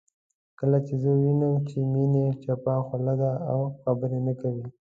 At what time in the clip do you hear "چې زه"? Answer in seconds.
0.85-1.09